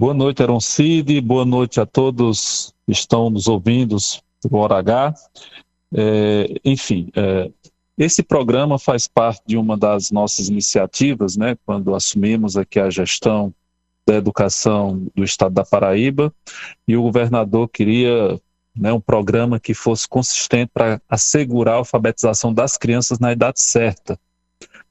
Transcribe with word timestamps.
Boa 0.00 0.14
noite, 0.14 0.40
Aaron 0.40 0.60
Cid. 0.60 1.20
Boa 1.20 1.44
noite 1.44 1.78
a 1.78 1.84
todos 1.84 2.72
que 2.86 2.92
estão 2.92 3.28
nos 3.28 3.46
ouvindo 3.46 3.98
do 4.42 4.56
Hora 4.56 4.78
H. 4.78 5.14
É, 5.94 6.54
enfim, 6.64 7.10
é, 7.14 7.50
esse 7.98 8.22
programa 8.22 8.78
faz 8.78 9.06
parte 9.06 9.42
de 9.46 9.58
uma 9.58 9.76
das 9.76 10.10
nossas 10.10 10.48
iniciativas, 10.48 11.36
né, 11.36 11.54
quando 11.66 11.94
assumimos 11.94 12.56
aqui 12.56 12.80
a 12.80 12.88
gestão 12.88 13.52
da 14.06 14.14
educação 14.14 15.06
do 15.14 15.22
estado 15.22 15.52
da 15.52 15.66
Paraíba, 15.66 16.32
e 16.88 16.96
o 16.96 17.02
governador 17.02 17.68
queria 17.68 18.40
né, 18.74 18.90
um 18.94 19.00
programa 19.02 19.60
que 19.60 19.74
fosse 19.74 20.08
consistente 20.08 20.70
para 20.72 20.98
assegurar 21.10 21.74
a 21.74 21.76
alfabetização 21.76 22.54
das 22.54 22.78
crianças 22.78 23.18
na 23.18 23.32
idade 23.32 23.60
certa. 23.60 24.18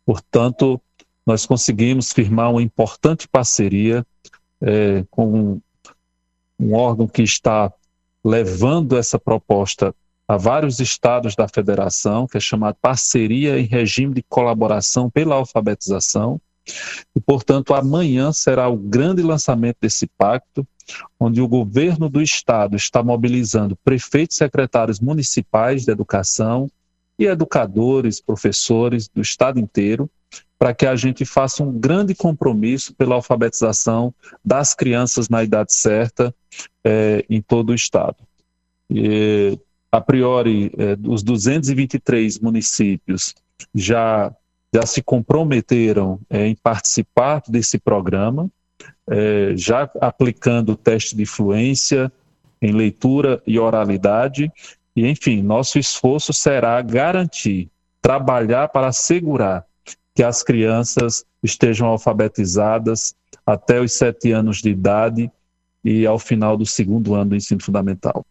Portanto, 0.05 0.80
nós 1.26 1.48
conseguimos 1.48 2.12
firmar 2.12 2.52
uma 2.52 2.62
importante 2.62 3.28
parceria 3.28 4.05
é, 4.62 5.04
com 5.10 5.60
um 6.60 6.73
órgão 6.73 7.07
que 7.07 7.21
está 7.21 7.71
levando 8.24 8.97
essa 8.97 9.18
proposta 9.18 9.96
a 10.28 10.38
vários 10.38 10.79
estados 10.79 11.36
da 11.36 11.47
federação, 11.47 12.28
que 12.28 12.38
é 12.38 12.39
chamado 12.39 12.78
Parceria 12.80 13.60
em 13.60 13.66
Regime 13.66 14.14
de 14.14 14.24
Colaboração 14.24 15.10
pela 15.10 15.36
Alfabetização. 15.36 16.39
E, 17.16 17.19
portanto, 17.19 17.74
amanhã 17.74 18.32
será 18.32 18.68
o 18.68 18.78
grande 18.78 19.24
lançamento 19.24 19.78
desse 19.82 20.06
pacto, 20.06 20.68
onde 21.19 21.41
o 21.41 21.47
governo 21.47 22.10
do 22.10 22.21
estado 22.21 22.75
está 22.75 23.02
mobilizando 23.02 23.75
prefeitos 23.83 24.36
e 24.36 24.39
secretários 24.39 25.00
municipais 25.00 25.83
de 25.83 25.91
educação 25.91 26.69
e 27.18 27.25
educadores, 27.25 28.21
professores 28.21 29.07
do 29.07 29.21
estado 29.21 29.60
inteiro, 29.60 30.10
para 30.59 30.73
que 30.73 30.86
a 30.86 30.93
gente 30.93 31.23
faça 31.23 31.63
um 31.63 31.71
grande 31.71 32.13
compromisso 32.13 32.94
pela 32.94 33.16
alfabetização 33.16 34.13
das 34.44 34.73
crianças 34.73 35.30
na 35.30 35.41
idade 35.41 35.73
certa 35.73 36.35
é, 36.83 37.25
em 37.30 37.41
todo 37.41 37.69
o 37.69 37.73
estado. 37.73 38.17
E, 38.89 39.57
a 39.89 40.01
priori, 40.01 40.69
é, 40.77 40.97
os 41.07 41.23
223 41.23 42.39
municípios 42.39 43.33
já, 43.73 44.35
já 44.73 44.85
se 44.85 45.01
comprometeram 45.01 46.19
é, 46.29 46.47
em 46.47 46.55
participar 46.55 47.41
desse 47.47 47.79
programa, 47.79 48.51
é, 49.09 49.53
já 49.55 49.89
aplicando 50.01 50.73
o 50.73 50.75
teste 50.75 51.16
de 51.16 51.25
fluência 51.25 52.11
em 52.61 52.73
leitura 52.73 53.41
e 53.47 53.57
oralidade, 53.57 54.51
e 54.94 55.07
enfim, 55.07 55.41
nosso 55.41 55.79
esforço 55.79 56.33
será 56.33 56.81
garantir, 56.81 57.69
trabalhar 58.01 58.67
para 58.67 58.88
assegurar 58.88 59.69
que 60.20 60.23
as 60.23 60.44
crianças 60.44 61.23
estejam 61.42 61.88
alfabetizadas 61.88 63.16
até 63.45 63.80
os 63.80 63.94
sete 63.94 64.34
anos 64.34 64.58
de 64.58 64.70
idade 64.70 65.31
e 65.83 66.05
ao 66.05 66.19
final 66.19 66.58
do 66.58 66.66
segundo 66.66 67.16
ano 67.16 67.31
do 67.31 67.35
ensino 67.35 67.61
fundamental. 67.63 68.25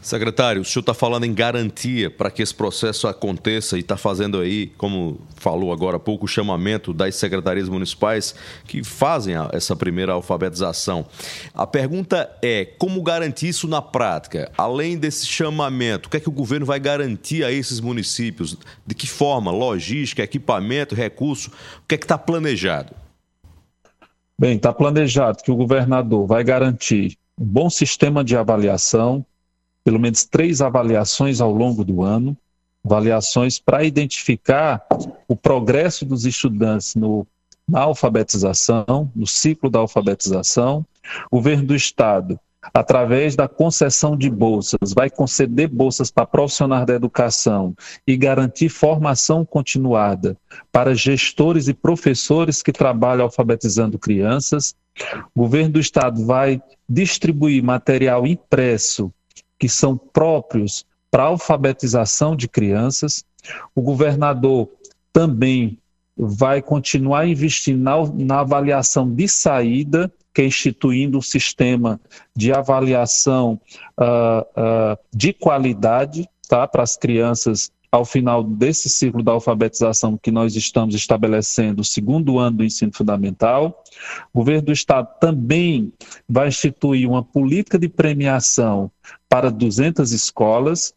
Secretário, 0.00 0.62
o 0.62 0.64
senhor 0.64 0.80
está 0.80 0.94
falando 0.94 1.24
em 1.24 1.34
garantia 1.34 2.10
para 2.10 2.30
que 2.30 2.42
esse 2.42 2.54
processo 2.54 3.08
aconteça 3.08 3.76
e 3.76 3.80
está 3.80 3.96
fazendo 3.96 4.38
aí, 4.38 4.68
como 4.78 5.20
falou 5.36 5.72
agora 5.72 5.96
há 5.96 6.00
pouco, 6.00 6.24
o 6.24 6.28
chamamento 6.28 6.92
das 6.92 7.16
secretarias 7.16 7.68
municipais 7.68 8.34
que 8.66 8.84
fazem 8.84 9.34
essa 9.52 9.74
primeira 9.74 10.12
alfabetização. 10.12 11.06
A 11.52 11.66
pergunta 11.66 12.30
é: 12.40 12.64
como 12.64 13.02
garantir 13.02 13.48
isso 13.48 13.66
na 13.66 13.82
prática? 13.82 14.50
Além 14.56 14.96
desse 14.96 15.26
chamamento, 15.26 16.06
o 16.06 16.10
que 16.10 16.18
é 16.18 16.20
que 16.20 16.28
o 16.28 16.32
governo 16.32 16.64
vai 16.64 16.78
garantir 16.78 17.44
a 17.44 17.50
esses 17.50 17.80
municípios? 17.80 18.56
De 18.86 18.94
que 18.94 19.06
forma? 19.06 19.50
Logística, 19.50 20.22
equipamento, 20.22 20.94
recurso? 20.94 21.50
O 21.50 21.86
que 21.88 21.94
é 21.96 21.98
que 21.98 22.04
está 22.04 22.16
planejado? 22.16 23.05
Bem, 24.38 24.56
está 24.56 24.70
planejado 24.70 25.42
que 25.42 25.50
o 25.50 25.56
governador 25.56 26.26
vai 26.26 26.44
garantir 26.44 27.16
um 27.38 27.44
bom 27.44 27.70
sistema 27.70 28.22
de 28.22 28.36
avaliação, 28.36 29.24
pelo 29.82 29.98
menos 29.98 30.26
três 30.26 30.60
avaliações 30.60 31.40
ao 31.40 31.50
longo 31.50 31.82
do 31.82 32.02
ano, 32.02 32.36
avaliações 32.84 33.58
para 33.58 33.82
identificar 33.82 34.86
o 35.26 35.34
progresso 35.34 36.04
dos 36.04 36.26
estudantes 36.26 36.94
no, 36.94 37.26
na 37.66 37.80
alfabetização, 37.80 39.10
no 39.16 39.26
ciclo 39.26 39.70
da 39.70 39.78
alfabetização. 39.78 40.84
O 41.30 41.36
governo 41.36 41.68
do 41.68 41.74
Estado 41.74 42.38
através 42.72 43.36
da 43.36 43.48
concessão 43.48 44.16
de 44.16 44.30
bolsas, 44.30 44.92
vai 44.94 45.10
conceder 45.10 45.68
bolsas 45.68 46.10
para 46.10 46.26
profissionais 46.26 46.86
da 46.86 46.94
educação 46.94 47.74
e 48.06 48.16
garantir 48.16 48.68
formação 48.68 49.44
continuada 49.44 50.36
para 50.72 50.94
gestores 50.94 51.68
e 51.68 51.74
professores 51.74 52.62
que 52.62 52.72
trabalham 52.72 53.24
alfabetizando 53.24 53.98
crianças. 53.98 54.74
O 55.34 55.42
governo 55.42 55.72
do 55.72 55.80
estado 55.80 56.24
vai 56.24 56.60
distribuir 56.88 57.62
material 57.62 58.26
impresso 58.26 59.12
que 59.58 59.68
são 59.68 59.96
próprios 59.96 60.84
para 61.10 61.24
alfabetização 61.24 62.36
de 62.36 62.48
crianças. 62.48 63.24
O 63.74 63.82
governador 63.82 64.68
também 65.12 65.78
vai 66.16 66.62
continuar 66.62 67.26
investindo 67.26 67.82
na, 67.82 67.96
na 68.14 68.40
avaliação 68.40 69.10
de 69.10 69.28
saída 69.28 70.12
que 70.36 70.42
é 70.42 70.44
instituindo 70.44 71.16
um 71.16 71.22
sistema 71.22 71.98
de 72.36 72.52
avaliação 72.52 73.58
uh, 73.98 74.42
uh, 74.42 74.98
de 75.10 75.32
qualidade 75.32 76.28
tá, 76.46 76.68
para 76.68 76.82
as 76.82 76.94
crianças 76.94 77.72
ao 77.90 78.04
final 78.04 78.44
desse 78.44 78.90
ciclo 78.90 79.22
da 79.22 79.32
alfabetização 79.32 80.18
que 80.22 80.30
nós 80.30 80.54
estamos 80.54 80.94
estabelecendo, 80.94 81.80
o 81.80 81.84
segundo 81.84 82.38
ano 82.38 82.58
do 82.58 82.64
ensino 82.64 82.92
fundamental. 82.94 83.82
O 84.30 84.40
governo 84.40 84.66
do 84.66 84.72
Estado 84.72 85.08
também 85.18 85.90
vai 86.28 86.48
instituir 86.48 87.08
uma 87.08 87.22
política 87.22 87.78
de 87.78 87.88
premiação 87.88 88.90
para 89.30 89.50
200 89.50 90.12
escolas. 90.12 90.92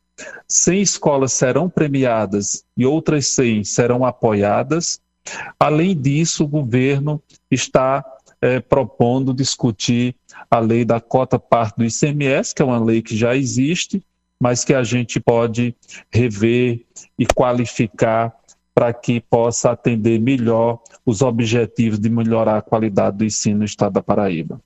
100 0.49 0.81
escolas 0.81 1.31
serão 1.31 1.69
premiadas 1.69 2.65
e 2.75 2.85
outras 2.85 3.27
100 3.27 3.63
serão 3.63 4.03
apoiadas. 4.03 4.99
Além 5.57 5.95
disso, 5.95 6.43
o 6.43 6.47
governo 6.47 7.21
está 7.49 8.03
é, 8.41 8.59
propondo 8.59 9.33
discutir 9.33 10.15
a 10.49 10.59
lei 10.59 10.85
da 10.85 10.99
cota 10.99 11.37
parte 11.37 11.77
do 11.77 11.85
ICMS, 11.85 12.53
que 12.53 12.61
é 12.61 12.65
uma 12.65 12.83
lei 12.83 13.01
que 13.01 13.15
já 13.15 13.35
existe, 13.35 14.03
mas 14.39 14.63
que 14.63 14.73
a 14.73 14.83
gente 14.83 15.19
pode 15.19 15.75
rever 16.11 16.85
e 17.17 17.25
qualificar 17.25 18.33
para 18.73 18.93
que 18.93 19.19
possa 19.19 19.71
atender 19.71 20.19
melhor 20.21 20.79
os 21.05 21.21
objetivos 21.21 21.99
de 21.99 22.09
melhorar 22.09 22.57
a 22.57 22.61
qualidade 22.61 23.17
do 23.17 23.25
ensino 23.25 23.59
no 23.59 23.65
estado 23.65 23.93
da 23.93 24.01
Paraíba. 24.01 24.61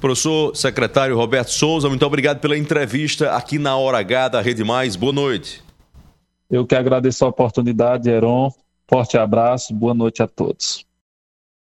Professor 0.00 0.56
secretário 0.56 1.16
Roberto 1.16 1.50
Souza, 1.50 1.88
muito 1.88 2.06
obrigado 2.06 2.40
pela 2.40 2.56
entrevista 2.56 3.32
aqui 3.32 3.58
na 3.58 3.76
Hora 3.76 3.98
H 3.98 4.28
da 4.28 4.40
Rede 4.40 4.64
Mais. 4.64 4.96
Boa 4.96 5.12
noite. 5.12 5.62
Eu 6.48 6.66
que 6.66 6.74
agradeço 6.74 7.24
a 7.24 7.28
oportunidade, 7.28 8.08
Heron. 8.08 8.50
Forte 8.88 9.18
abraço, 9.18 9.74
boa 9.74 9.92
noite 9.92 10.22
a 10.22 10.26
todos. 10.26 10.87